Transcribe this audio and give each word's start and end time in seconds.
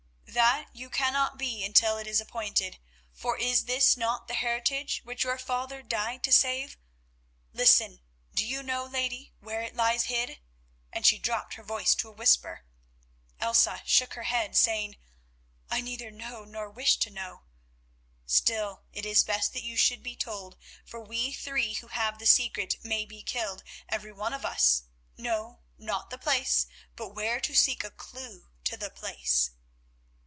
"That 0.33 0.69
you 0.73 0.89
cannot 0.89 1.37
be 1.37 1.61
until 1.65 1.97
it 1.97 2.07
is 2.07 2.21
appointed, 2.21 2.79
for 3.11 3.37
is 3.37 3.65
this 3.65 3.97
not 3.97 4.29
the 4.29 4.33
heritage 4.33 5.01
which 5.03 5.25
your 5.25 5.37
father 5.37 5.81
died 5.83 6.23
to 6.23 6.31
save? 6.31 6.77
Listen. 7.51 7.99
Do 8.33 8.45
you 8.47 8.63
know, 8.63 8.85
lady, 8.85 9.33
where 9.41 9.59
it 9.61 9.75
lies 9.75 10.05
hid?" 10.05 10.39
and 10.93 11.05
she 11.05 11.17
dropped 11.19 11.55
her 11.55 11.63
voice 11.63 11.93
to 11.95 12.07
a 12.07 12.13
whisper. 12.13 12.63
Elsa 13.41 13.81
shook 13.85 14.13
her 14.13 14.23
head, 14.23 14.55
saying: 14.55 14.95
"I 15.69 15.81
neither 15.81 16.09
know 16.09 16.45
nor 16.45 16.69
wish 16.69 16.95
to 16.99 17.09
know." 17.09 17.41
"Still 18.25 18.83
it 18.93 19.05
is 19.05 19.25
best 19.25 19.51
that 19.51 19.63
you 19.65 19.75
should 19.75 20.01
be 20.01 20.15
told, 20.15 20.55
for 20.85 21.01
we 21.01 21.33
three 21.33 21.73
who 21.73 21.87
have 21.87 22.19
the 22.19 22.25
secret 22.25 22.75
may 22.85 23.03
be 23.05 23.21
killed, 23.21 23.63
every 23.89 24.13
one 24.13 24.31
of 24.33 24.45
us—no, 24.45 25.59
not 25.77 26.09
the 26.09 26.17
place, 26.17 26.67
but 26.95 27.09
where 27.09 27.41
to 27.41 27.53
seek 27.53 27.83
a 27.83 27.91
clue 27.91 28.49
to 28.63 28.77
the 28.77 28.89
place." 28.89 29.51